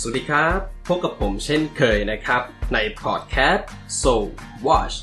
[0.00, 2.42] สวัสดีครับ พบกับผมเช่นเคยนะครับ
[2.74, 3.68] ในพอดแคสต์
[4.02, 4.14] So
[4.66, 4.96] Watch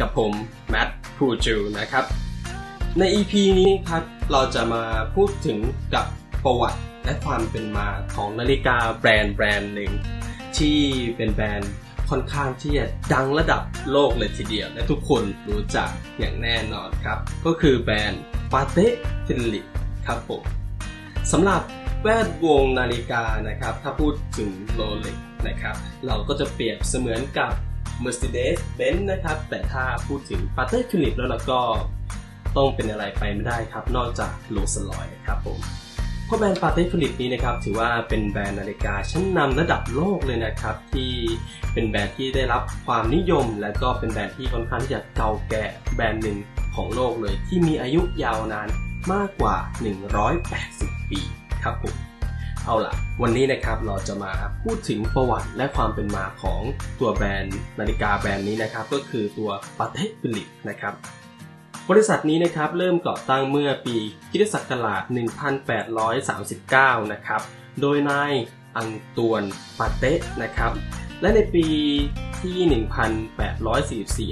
[0.00, 0.32] กับผม
[0.68, 2.04] แมทพูจูนะครับ
[2.98, 4.02] ใน EP นี้ครับ
[4.32, 4.84] เราจะมา
[5.14, 5.58] พูดถึง
[5.94, 6.06] กับ
[6.44, 9.92] ประวัติและความเป็นมาของนาฬิกาแบรนด์แบรนด์หนึ่ง
[10.58, 10.78] ที่
[11.16, 11.72] เป็นแบรนด์
[12.10, 13.62] ค่อนข้างที่จะดังระดับ
[13.92, 18.22] โลกเลยทีเดียว และทุกคนรู้จักอย่างแน่นอนครับ ก็คือแบรนด์
[18.52, 19.64] Patek Philippe
[20.06, 20.42] ครับผม
[21.32, 21.62] สำหรับ
[22.04, 25.18] แวดวงนาฬิกานะครับ ถ้าพูดถึง Rolex
[25.48, 27.52] นะครับ เราก็จะเปรียบเสมือนกับ
[28.04, 31.60] Mercedes-Benz นะครับ แต่ถ้าพูดถึง Patek Philippe แล้วเราก็
[32.56, 35.58] ต้องเป็นอะไรไปไม่ได้ครับ นอกจากโรลส์รอยครับผม
[36.26, 41.12] เพราะแบรนด์ Patek Philippe นี้นะครับถือว่าเป็นแบรนด์นาฬิกาชั้นนำระดับโลกเลยนะครับ ที่
[41.72, 45.64] เป็นแบรนด์ที่ได้รับความนิยม และก็เป็นแบรนด์ที่ค่อนข้างที่จะเก่าแก่
[45.94, 46.38] แบรนด์หนึ่ง
[46.74, 48.68] ของโลกเลย ที่มีอายุยาวนาน
[49.12, 49.56] มากกว่า
[50.34, 51.22] 180 ปี
[51.64, 51.94] ครับผม
[52.64, 56.60] เอาล่ะวันนี้นะครับเราจะมาพูดถึงประวัติและความเป็นมาของ
[57.00, 60.94] ตัวแบรนด์นาฬิกาแบรนด์นี้นะครับ ก็คือตัว Patek Philippe นะครับ
[61.90, 63.96] บริษัทนี้นะครับเริ่มก่อตั้งเมื่อปี
[64.30, 65.02] คริสต์ศักราช
[66.28, 67.42] 1839 นะครับ
[67.80, 68.32] โดยนาย
[68.76, 69.42] อังตวน
[69.78, 70.12] ปาเต้
[70.42, 70.72] นะครับ
[71.20, 71.66] และในปี
[72.40, 72.58] ที่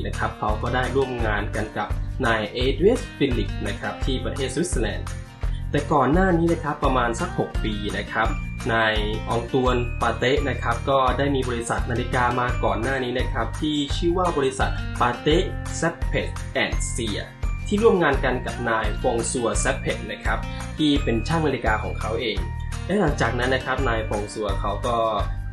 [0.00, 1.88] 1844 นะครับเขาก็ได้ร่วมงานกันกับ
[2.26, 5.06] นายเอเดรียสฟิลิปนะครับที่ประเทศสวิตเซอร์แลนด์
[5.70, 8.28] แต่ก่อนหน้านี้นะครับประมาณสัก 6 ปีนะครับ
[8.72, 8.94] นาย
[9.30, 15.36] องตวนปาเต้นะครับก็ได้มีบริษัทนาฬิกามาก่อนหน้านี้นะครับที่ชื่อว่าบริษัทปาเต้
[15.76, 17.20] แซปเพตแอนเซีย
[17.66, 20.38] ที่ร่วมงานกันกับนายฟงซัวแซปเพตนะครับ
[20.78, 22.38] ที่เป็นช่างนาฬิกาของเขาเอง
[22.86, 24.96] และหลังจากนั้นนะครับนายฟงซัวเขาก็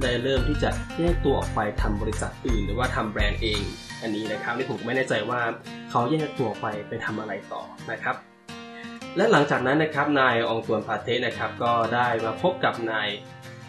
[0.02, 3.62] ได้เริ่มที่จะแยกตัวออกไปทำบริษัทอื่น หรือว่าทำแบรนด์เอง
[4.02, 5.42] อันนี้นะครับที่ผมไม่แน่ใจว่า
[5.90, 8.16] เขาแยกตัวไปไปทำอะไรต่อนะครับ
[9.18, 13.08] และหลังจากนั้นนะครับนายองตวนพาเทนะครับก็ได้มาพบกับนาย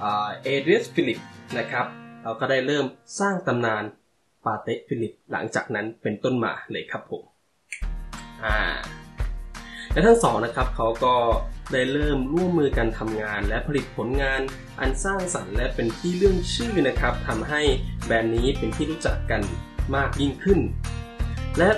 [0.00, 1.19] เอเดรียสฟิลิป
[1.58, 1.86] นะครับ
[2.22, 2.84] เราก็ได้เริ่ม
[3.20, 3.83] สร้างตำนาน
[4.44, 7.23] ปาเตฟิลิปหลังจากนั้นเป็นต้นมาเลยครับผม
[8.45, 8.58] อ่า
[9.92, 11.14] และทั้งสองนะครับเขาก็
[11.73, 14.40] ได้เริ่มร่วมมือกันทำงาน และผลิตผลงาน
[14.80, 17.63] อันสร้างสรรค์และเป็นที่เรื่องชื่อนะครับทำให้
[18.05, 19.42] แบรนด์นี้เป็นที่รู้จักกัน
[19.96, 20.61] มากยิ่งขึ้น
[21.58, 21.70] และ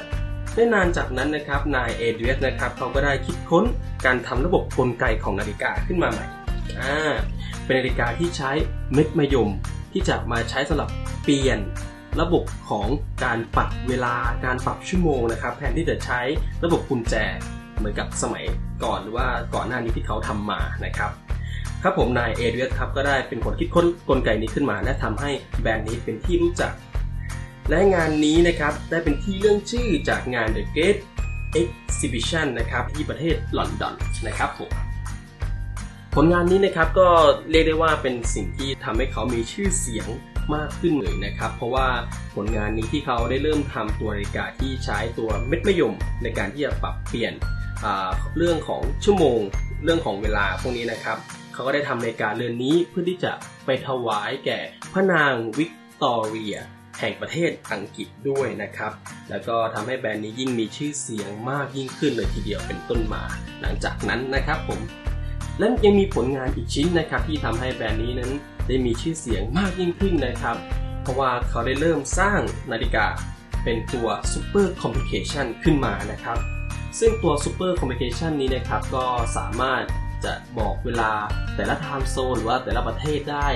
[0.54, 3.64] ไม่นานจากนั้นนะครับนายเอเดรียสนะครับเขาก็ได้คิดค้น
[4.06, 6.26] การทำระบบกลไกของนาฬิกาขึ้นมาใหม่
[6.80, 7.12] อ่า
[7.64, 8.50] เป็นนาฬิกาที่ใช้
[8.92, 9.50] เม็ดมะยม
[9.92, 10.88] ที่จะมาใช้สำหรับ
[11.22, 11.58] เปลี่ยน
[12.20, 12.86] ระบบของ
[13.24, 14.14] การปรับเวลา
[14.44, 16.20] การปรับชั่วโมงนะครับ แทนที่จะใช้
[16.64, 17.14] ระบบกุญแจ
[17.76, 18.44] เหมือนกับสมัย
[18.84, 21.10] ก่อนหรือว่าก่อนหน้านี้ที่เขาทำมานะครับ
[21.82, 25.30] ครับผมนายเอเดรียสครับก็ได้เป็นคนคิดค้นกลไกนี้ขึ้นมา และทำให้
[25.60, 26.70] แบรนด์นี้เป็นที่รู้จัก
[27.70, 30.98] และงานนี้นะครับได้เป็นที่เรื่องชื่อจากงาน The Great
[31.60, 33.94] Exhibition นะครับที่ประเทศลอนดอน
[34.26, 34.70] นะครับผม
[36.14, 37.08] ผลงานนี้นะครับก็
[37.50, 40.08] เรียกได้ว่าเป็นสิ่งที่ทำให้เขามีชื่อเสียง
[40.54, 41.88] มากขึ้นเลยนะครับ เพราะว่า
[42.36, 47.32] ผลงานนี้ที่เขาได้เริ่มทำตัวนาฬิกาที่ใช้ตัวเม็ดมะยมในการที่จะปรับเปลี่ยน
[48.36, 49.40] เรื่องของชั่วโมง
[49.84, 51.18] เรื่องของเวลาพวกนี้นะครับ
[51.52, 53.32] เขาก็ได้ทำนาฬิกาเรือนนี้เพื่อที่จะ
[53.66, 54.58] ไปถวายแก่
[54.92, 55.70] พระนางวิก
[56.02, 56.56] ตอเรีย
[56.98, 58.92] แห่งประเทศอังกฤษด้วยนะครับ
[59.30, 63.22] แล้วก็ทำให้แบรนด์นี้ยิ่งมีชื่อเสียงมากยิ่งขึ้นเลยทีเดียวเป็นต้นมา
[63.60, 64.80] หลังจากนั้นนะครับผม
[65.58, 68.32] และยังมีผลงานอีกชิ้นนะครับที่ทำให้แบรนด์นี้นั้น
[68.66, 70.56] ได้มีชื่อเสียงมากยิ่งขึ้นนะครับ
[71.02, 72.40] เพราะว่าเขาได้เริ่มสร้าง
[72.72, 73.06] นาฬิกา
[73.64, 76.38] เป็นตัว Super Complication ขึ้นมานะครับ
[76.98, 79.04] ซึ่งตัว Super Complication นี้นะครับก็
[79.36, 79.84] สามารถ
[80.24, 81.12] จะบอกเวลา
[81.56, 83.48] แต่ละ time zone หรือว่าแต่ละประเทศได้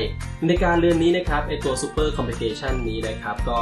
[0.47, 3.61] ในการเรือนนี้นะครับไอตัว Super Complication นี้นะครับ ก็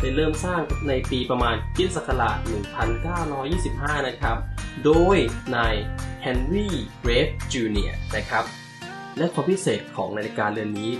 [0.00, 2.36] ได้เริ่มสร้างในปีประมาณคริสต์ศักราช
[3.42, 4.36] 1925 นะครับ
[4.84, 5.16] โดย
[5.54, 5.74] นาย
[6.24, 6.68] Henry
[7.02, 7.92] Graves Jr.
[8.16, 8.44] นะครับ
[9.18, 10.92] และความพิเศษของนาฬิกาเรือนนี้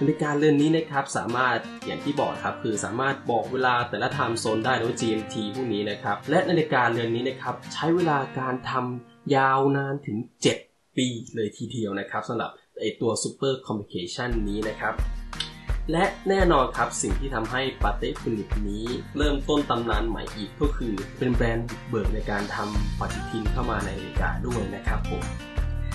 [0.00, 10.65] นาฬิกาเรือนนี้นะครับสามารถอย่างที่บอกครับคือสามารถบอกเวลาแต่ละ time zone ได้หรือว่า GMT พวกนี้นะครับ และนาฬิกาเรือนนี้นะครับใช้เวลาการทำยาวนานถึง 7
[10.96, 12.50] ปีเลยทีเดียวนะครับสำหรับ
[12.80, 14.94] ไอตัว Super Complication นี้นะครับ
[15.92, 18.84] และแน่นอนครับสิ่งที่ทำให้ปาเต้ฟิลิปนี้
[19.16, 25.24] เริ่มต้นตำนานใหม่อีกก็คือเป็นแบรนด์บุกเบิกในการทำปฏิทินเข้ามาในนาฬิกาด้วยนะครับผม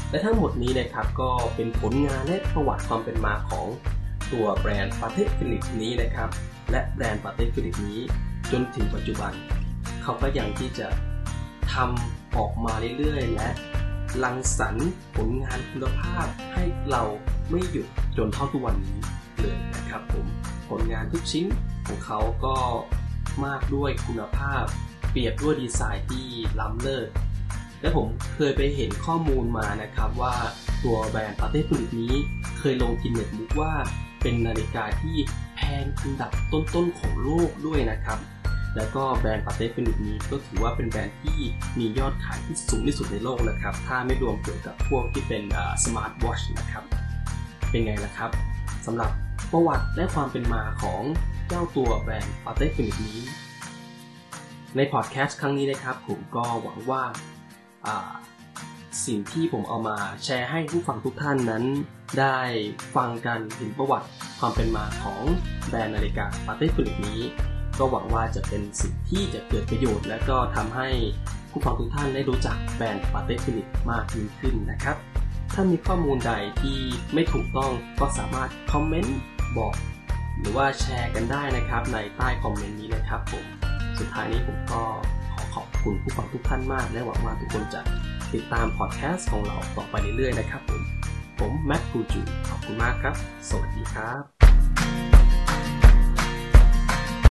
[0.10, 3.68] และทั้งหมดนี้นะครับก็เป็นผลงานและประวัติความเป็นมาของ
[4.32, 6.30] ตัวแบรนด์ปาเต้ฟิลิปนี้นะครับ
[6.72, 8.00] และแบรนด์ปาเต้ฟิลิปนี้
[8.52, 9.34] จนถึงปัจจุบัน
[10.02, 10.88] เขาก็ยังที่จะ
[11.74, 13.50] ทำออกมาเรื่อยๆ และ
[14.24, 17.04] รังสรรค์ผลงานคุณภาพให้เรา
[17.50, 17.88] ไม่หยุด
[18.18, 18.98] จนเท่าทุกวันนี้
[19.40, 20.26] เลยนะครับผม
[20.70, 21.46] ผลงานทุกชิ้น
[21.88, 22.56] ของเขาก็
[23.46, 24.64] มากด้วยคุณภาพ
[25.12, 26.28] เปี่ยมด้วยดีไซน์ที่
[26.60, 27.08] ล้ำเลิศ
[27.82, 30.36] และผมเคยไปเห็นข้อมูลมานะครับว่า
[30.84, 32.16] ตัวแบรนด์ปาเต้ฟิลิปนี้
[32.60, 33.74] เคยลง Guinness Book ว่า
[34.22, 35.16] เป็นนาฬิกาที่
[35.56, 38.20] แพงอันดับต้นๆของโลกด้วยนะครับ
[38.76, 41.40] แล้วก็แบรนด์ปาเต้ฟิลิปนี้ก็ถือว่าเป็นแบรนด์ที่
[41.80, 45.44] มียอดขายที่สูงที่สุดในโลกนะครับ ถ้าไม่รวมเกี่ยวกับพวกที่เป็น
[45.84, 46.84] สมาร์ทวอชนะครับ
[47.70, 48.32] เป็นไงล่ะครับ
[48.86, 49.12] สำหรับ
[49.52, 51.02] ประวัติและความเป็นมาของ
[51.48, 53.20] เจ้าตัวแบรนด์ปาเต้ฟิลิปนี้
[54.76, 57.04] ในพอดแคสต์ครั้งนี้นะครับ ผมก็หวังว่า
[59.06, 61.64] สิ่งที่ผมเอามาแชร์ให้ผู้ฟังทุกท่านนั้น
[62.20, 62.40] ได้
[62.96, 64.08] ฟังกันถึงประวัติ
[64.40, 65.22] ความเป็นมาของ
[65.70, 67.22] แบรนด์นาฬิกาปาเต้ฟิลิปนี้
[67.82, 70.88] ก็หวังว่าจะเป็นสิ่งที่จะเกิดประโยชน์ และก็ทำให้
[71.52, 74.98] ผู้ฟังทุกท่านได้รู้จักแบรนด์ปาเต้ฟิลิปมากยิ่งขึ้นนะครับ
[75.54, 76.78] ถ้ามีข้อมูลใดที่
[77.14, 79.20] ไม่ถูกต้องก็สามารถคอมเมนต์
[79.58, 79.74] บอก
[80.40, 83.46] หรือว่าแชร์กันได้นะครับในใต้คอมเมนต์นี้นะครับผม
[84.00, 84.84] สุดท้ายนี้ผมก็
[85.34, 87.82] ขอขอบคุณผู้ฟังทุกท่านมาก และหวังว่าทุกคนจะ
[88.34, 90.82] ติดตามพอดแคสต์ของเราต่อไปเรื่อยๆนะครับผม
[91.40, 93.16] ผมแม็กคูจูขอบคุณมากครับ
[93.50, 94.41] สวัสดีครับ